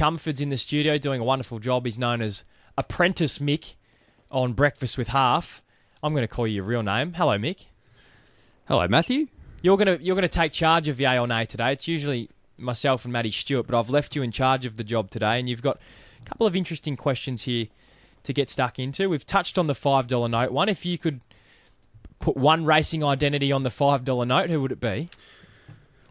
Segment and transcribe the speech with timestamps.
[0.00, 1.84] Comerford's in the studio doing a wonderful job.
[1.84, 2.46] He's known as
[2.78, 3.74] Apprentice Mick
[4.30, 5.62] on Breakfast with Half.
[6.02, 7.12] I'm going to call you your real name.
[7.12, 7.66] Hello, Mick.
[8.66, 9.26] Hello, Matthew.
[9.60, 11.72] You're going to you're going to take charge of Yay or Nay today.
[11.72, 15.10] It's usually myself and Matty Stewart, but I've left you in charge of the job
[15.10, 15.78] today, and you've got
[16.24, 17.66] a couple of interesting questions here
[18.22, 19.10] to get stuck into.
[19.10, 20.70] We've touched on the five dollar note one.
[20.70, 21.20] If you could
[22.20, 25.10] put one racing identity on the five dollar note, who would it be?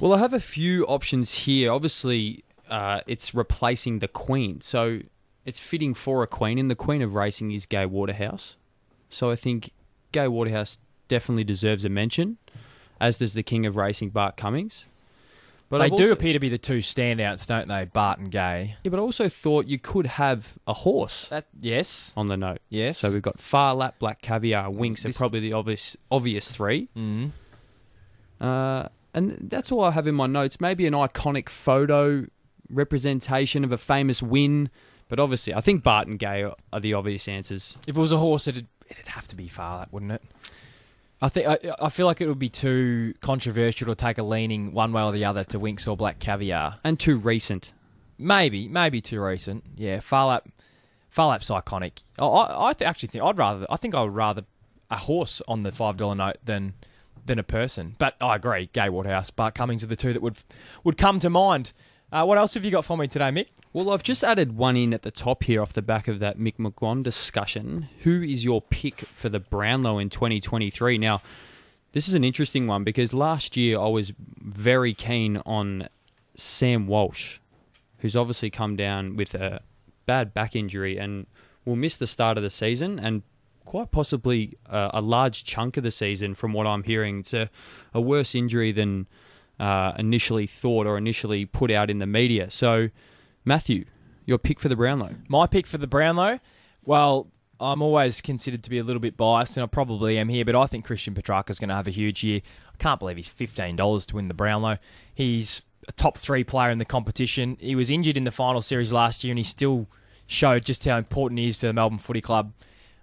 [0.00, 1.70] Well, I have a few options here.
[1.70, 5.00] Obviously, uh, it's replacing the Queen, so
[5.44, 8.56] it's fitting for a Queen, and the Queen of racing is Gay Waterhouse.
[9.08, 9.70] So I think
[10.12, 12.38] Gay Waterhouse definitely deserves a mention,
[13.00, 14.84] as does the King of Racing, Bart Cummings.
[15.68, 18.30] But they I've do also, appear to be the two standouts, don't they, Bart and
[18.30, 18.76] Gay?
[18.84, 21.26] Yeah, but I also thought you could have a horse.
[21.28, 22.60] That yes, on the note.
[22.68, 22.98] Yes.
[22.98, 25.16] So we've got Phar Lap, Black Caviar, Winx this...
[25.16, 27.30] are probably the obvious obvious 3 mm
[28.40, 30.60] Uh, and that's all I have in my notes.
[30.60, 32.26] Maybe an iconic photo
[32.70, 34.70] representation of a famous win.
[35.08, 37.76] But obviously, I think Bart and Gay are, the obvious answers.
[37.86, 40.22] If it was a horse, it'd, it'd have to be Phar Lap, wouldn't it?
[41.22, 44.72] I think I, I feel like it would be too controversial to take a leaning
[44.72, 47.72] one way or the other to Winx or Black Caviar, and too recent.
[48.18, 49.64] Maybe, maybe too recent.
[49.76, 50.48] Yeah, Phar Lap,
[51.08, 52.02] Phar Lap's iconic.
[52.18, 53.66] I, I, I th- actually think I'd rather.
[53.70, 54.44] I think I would rather
[54.90, 56.74] a horse on the five dollar note than
[57.24, 57.96] than a person.
[57.98, 60.38] But I agree, Gay Waterhouse, Bart Cummings are the two that would
[60.84, 61.72] would come to mind.
[62.16, 63.48] Uh, what else have you got for me today, Mick?
[63.74, 66.38] Well, I've just added one in at the top here off the back of that
[66.38, 67.90] Mick McGuane discussion.
[68.04, 70.96] Who is your pick for the Brownlow in 2023?
[70.96, 71.20] Now,
[71.92, 75.90] this is an interesting one because last year I was very keen on
[76.36, 77.36] Sam Walsh,
[77.98, 79.60] who's obviously come down with a
[80.06, 81.26] bad back injury and
[81.66, 83.24] will miss the start of the season and
[83.66, 87.18] quite possibly uh, a large chunk of the season from what I'm hearing.
[87.20, 87.50] It's a,
[87.92, 89.06] a worse injury than
[89.58, 92.50] uh, initially thought or initially put out in the media.
[92.50, 92.90] So,
[93.44, 93.84] Matthew,
[94.24, 95.14] your pick for the Brownlow.
[95.28, 96.40] My pick for the Brownlow?
[96.84, 100.44] Well, I'm always considered to be a little bit biased, and I probably am here,
[100.44, 102.40] but I think Christian Petracca is going to have a huge year.
[102.72, 104.78] I can't believe he's $15 to win the Brownlow.
[105.14, 107.56] He's a top three player in the competition.
[107.60, 109.88] He was injured in the final series last year, and he still
[110.26, 112.52] showed just how important he is to the Melbourne Footy Club.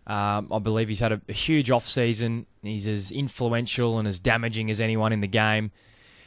[0.05, 2.45] Um, I believe he's had a, a huge off season.
[2.61, 5.71] He's as influential and as damaging as anyone in the game.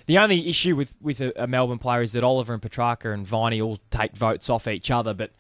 [0.07, 3.27] The only issue with with a, a Melbourne player is that Oliver and Petracca and
[3.27, 5.33] Viney all take votes off each other, but.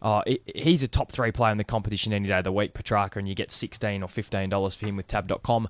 [0.00, 0.22] Uh,
[0.54, 3.28] he's a top three player in the competition any day of the week, Petracca, and
[3.28, 5.68] you get 16 or $15 for him with tab.com.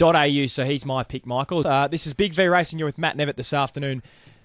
[0.00, 1.66] .au, so he's my pick, Michael.
[1.66, 2.78] Uh, this is Big V Racing.
[2.78, 4.02] You're with Matt Nevitt this afternoon.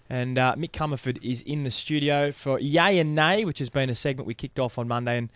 [0.09, 3.89] And uh, Mick Comerford is in the studio for Yay and Nay, which has been
[3.89, 5.17] a segment we kicked off on Monday.
[5.17, 5.29] And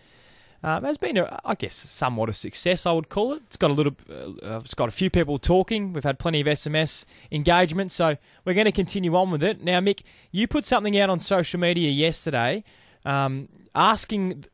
[0.66, 2.86] um, has been, a, I guess, somewhat a success.
[2.86, 3.42] I would call it.
[3.46, 5.92] It's got a little, uh, it's got a few people talking.
[5.92, 9.62] We've had plenty of SMS engagement, so we're going to continue on with it.
[9.62, 12.64] Now, Mick, you put something out on social media yesterday,
[13.04, 14.44] um, asking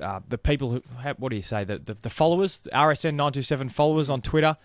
[0.00, 0.82] uh, the people who,
[1.18, 4.56] what do you say, the the, the followers, RSN nine two seven followers on Twitter,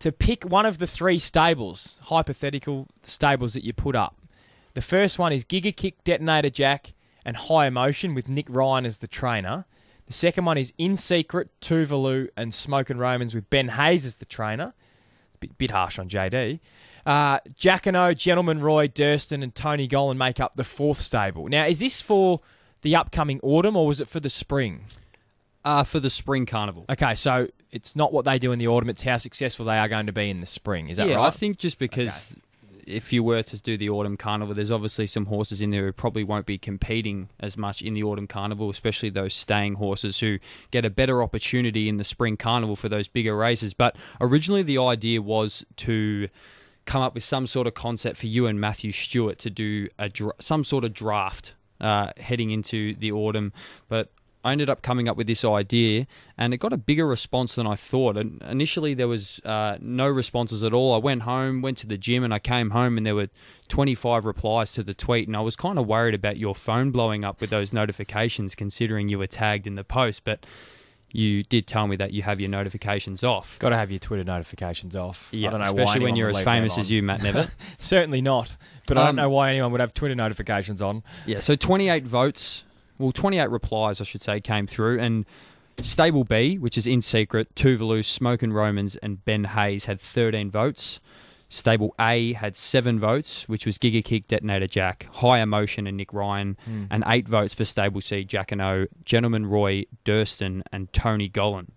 [0.00, 4.16] to pick one of the three stables, hypothetical stables that you put up.
[4.74, 6.94] The first one is Giga Kick Detonator Jack
[7.24, 9.66] and High Emotion with Nick Ryan as the trainer.
[10.06, 14.24] The second one is In Secret, Tuvalu, and Smokin' Romans with Ben Hayes as the
[14.24, 14.72] trainer.
[15.40, 16.60] Bit, bit harsh on JD.
[17.04, 21.48] Uh, O, Gentleman Roy, Durston, and Tony Gollan make up the fourth stable.
[21.48, 22.40] Now, is this for
[22.82, 24.84] the upcoming autumn or was it for the spring?
[25.64, 26.84] Uh, for the spring carnival.
[26.88, 29.88] Okay, so it's not what they do in the autumn; it's how successful they are
[29.88, 30.88] going to be in the spring.
[30.88, 31.26] Is that yeah, right?
[31.26, 32.40] I think just because okay
[32.86, 35.92] if you were to do the autumn carnival, there's obviously some horses in there who
[35.92, 40.38] probably won't be competing as much in the autumn carnival, especially those staying horses who
[40.70, 43.74] get a better opportunity in the spring carnival for those bigger races.
[43.74, 46.28] But originally, the idea was to
[46.84, 50.10] come up with some sort of concept for you and Matthew Stewart to do a
[50.38, 53.52] some sort of draft uh, heading into the autumn.
[53.88, 54.10] But
[54.46, 56.06] I ended up coming up with this idea,
[56.38, 58.16] and it got a bigger response than I thought.
[58.16, 60.94] And initially, there was uh, no responses at all.
[60.94, 63.28] I went home, went to the gym, and I came home, and there were
[63.66, 65.26] 25 replies to the tweet.
[65.26, 69.08] And I was kind of worried about your phone blowing up with those notifications, considering
[69.08, 70.22] you were tagged in the post.
[70.22, 70.46] But
[71.10, 73.58] you did tell me that you have your notifications off.
[73.58, 75.28] Got to have your Twitter notifications off.
[75.32, 77.50] Yeah, I don't know especially when you're as famous as you, Matt Nevitt.
[77.80, 78.56] Certainly not.
[78.86, 81.02] But um, I don't um, know why anyone would have Twitter notifications on.
[81.26, 82.62] Yeah, so 28 votes
[82.98, 85.00] well, 28 replies, I should say, came through.
[85.00, 85.26] And
[85.82, 91.00] Stable B, which is in secret, Tuvalu, Smokin' Romans, and Ben Hayes had 13 votes.
[91.48, 96.12] Stable A had seven votes, which was Giga Kick, Detonator Jack, High Emotion, and Nick
[96.12, 96.88] Ryan, mm.
[96.90, 101.68] and eight votes for Stable C, Jacquinot, Gentleman Roy, Durston, and Tony Gollan.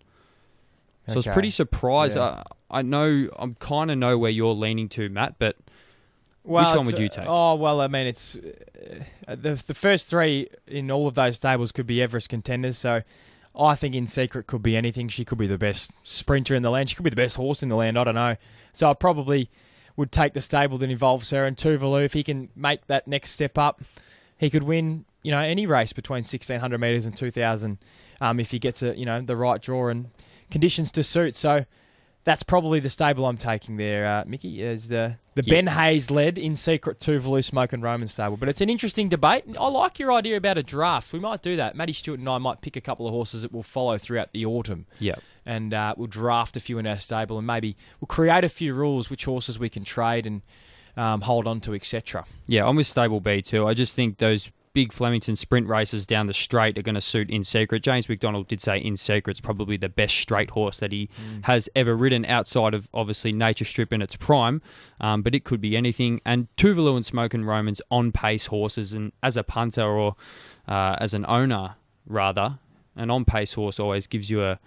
[1.05, 1.13] So okay.
[1.13, 2.17] I was pretty surprised.
[2.17, 2.43] Yeah.
[2.71, 5.57] I, I know, I kind of know where you're leaning to, Matt, but
[6.49, 7.25] Well, Which one would you uh, take?
[7.27, 11.71] Oh well, I mean, it's uh, the the first three in all of those stables
[11.71, 12.75] could be Everest contenders.
[12.79, 13.03] So
[13.55, 15.09] I think in secret could be anything.
[15.09, 16.89] She could be the best sprinter in the land.
[16.89, 17.99] She could be the best horse in the land.
[17.99, 18.35] I don't know.
[18.73, 19.47] So I probably
[19.95, 23.29] would take the stable that involves her and Tuvalu if he can make that next
[23.31, 23.83] step up.
[24.35, 27.77] He could win, you know, any race between sixteen hundred meters and two thousand,
[28.21, 30.09] um, if he gets a you know the right draw and
[30.49, 31.35] conditions to suit.
[31.35, 31.65] So
[32.29, 35.49] that's probably the stable I'm taking there, uh, Mickey, is the, the Yeah.
[35.49, 38.37] Ben Hayes led in secret Tuvalu Smokin' Roman stable.
[38.37, 39.45] But it's an interesting debate.
[39.59, 41.11] I like your idea about a draft.
[41.11, 41.75] We might do that.
[41.75, 44.45] Matty Stewart and I might pick a couple of horses that will follow throughout the
[44.45, 44.85] autumn.
[44.99, 45.15] Yeah.
[45.43, 48.75] And uh, we'll draft a few in our stable and maybe we'll create a few
[48.75, 50.43] rules which horses we can trade and
[50.95, 52.25] um, hold on to, etc.
[52.45, 53.65] Yeah, I'm with Stable B too.
[53.65, 57.29] I just think those big Flemington sprint races down the straight are going to suit
[57.29, 57.81] In Secret.
[57.81, 61.09] James McDonald did say In Secret's probably the best straight horse that he
[61.43, 64.61] has ever ridden outside of obviously Nature Strip in its prime,
[65.01, 66.21] um, but it could be anything.
[66.25, 70.15] And Tuvalu and Smokin' Romans on pace horses, and as a punter or
[70.67, 71.75] uh, as an owner
[72.05, 72.59] rather,
[72.95, 74.59] an on pace horse always gives you a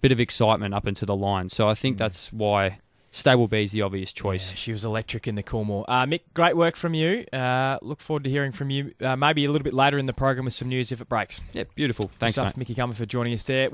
[0.00, 1.48] bit of excitement up into the line.
[1.48, 2.80] So I think that's why
[3.10, 4.50] Stable B is the obvious choice.
[4.50, 5.84] Yeah, she was electric in the Coolmore.
[5.88, 7.24] Uh, Mick, great work from you.
[7.32, 10.12] Uh, look forward to hearing from you uh, maybe a little bit later in the
[10.12, 11.40] program with some news if it breaks.
[11.52, 12.10] Yeah, beautiful.
[12.18, 12.48] Thanks, Good mate.
[12.50, 13.70] stuff, Mickey Comerford joining us there.